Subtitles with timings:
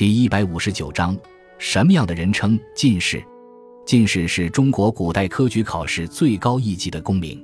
[0.00, 1.14] 第一百五十九章，
[1.58, 3.22] 什么样的人称进士？
[3.84, 7.38] 进士是中国古代科举考试最高一级的功名。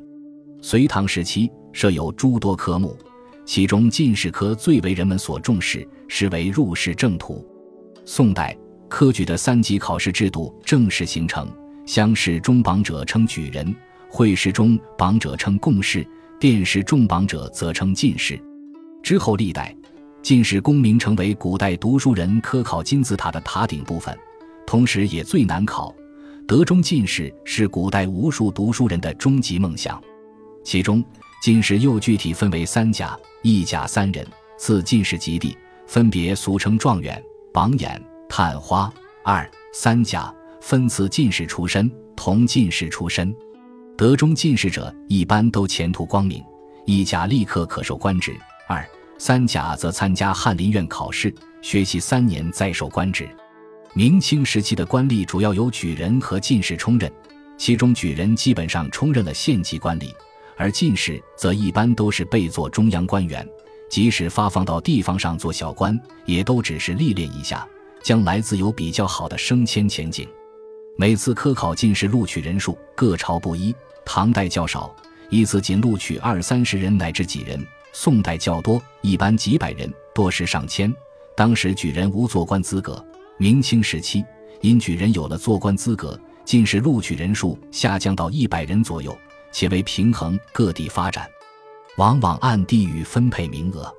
[0.62, 2.96] 隋唐时期设有诸多科目，
[3.44, 7.46] 其中进士科最为人们所重视，视为入仕正途。
[8.06, 8.56] 宋代
[8.88, 11.46] 科举的三级考试制度正式形成，
[11.84, 13.76] 乡试中榜者称举人，
[14.08, 16.02] 会试中榜者称贡士，
[16.40, 18.40] 殿试中榜者则称进士。
[19.02, 19.76] 之后历代，
[20.26, 24.18] 进士功名成为古代读书人科考金字塔的塔顶部分，
[24.66, 25.94] 同时也最难考。
[26.48, 30.02] 德中进士是古代无数读书人的终极梦想，
[30.64, 31.00] 其中
[31.40, 34.26] 进士又具体分为三甲、一甲三人。
[34.58, 35.56] 次进士及第，
[35.86, 38.92] 分别俗称状元、榜眼、探花。
[39.22, 43.32] 二三甲分次进士出身、同进士出身。
[43.96, 46.42] 德中进士者一般都前途光明，
[46.84, 48.32] 一甲立刻可受官职；
[48.66, 48.84] 二
[49.18, 53.28] 三甲则参加翰林院考试，学习三年再受官职。
[53.94, 57.10] 明清时期的官吏主要由举人和进士充任，
[57.56, 60.10] 其中举人基本上充任了县级官吏，
[60.56, 63.48] 而进士则一般都是被做中央官员，
[63.88, 67.66] 即使发放到地方上做小官，也都只是历练一下，
[68.02, 70.28] 将来自有比较好的升迁前景。
[70.98, 73.74] 每次科考进士录取人数各朝不一，
[74.04, 74.94] 唐代较少，
[75.30, 77.58] 一次仅录取二三十人乃至几人；
[77.98, 80.94] 宋代较多，一般几百人，多时上千。
[81.34, 83.02] 当时举人无做官资格。
[83.38, 84.22] 明清时期，
[84.60, 89.16] 因举人有了做官资格，进士录取人数下降到一百人左右，
[89.50, 91.26] 且为平衡各地发展，
[91.96, 93.90] 往往按地域分配名额。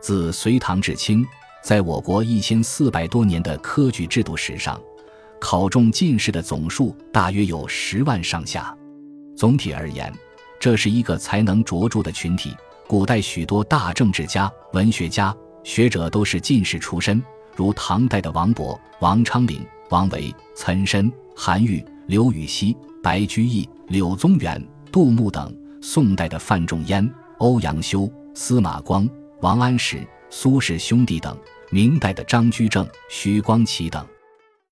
[0.00, 1.26] 自隋唐至清，
[1.64, 4.80] 在我国一千四百多年的科举制度史上，
[5.40, 8.72] 考中进士的总数大约有十万上下。
[9.36, 10.14] 总体而言，
[10.60, 12.54] 这是一个才能卓著的群体。
[12.86, 17.22] 古代许多大政治家、文学家、学者都是进士出身。
[17.54, 25.50] 如唐代的王勃、王昌龄、王维、岑参、韩愈、刘禹锡、白居易、柳宗元、杜牧等；
[25.82, 27.08] 宋代的范仲淹、
[27.38, 29.08] 欧阳修、司马光、
[29.40, 31.34] 王安石、苏轼兄弟等；
[31.70, 34.06] 明代的张居正、徐光启等。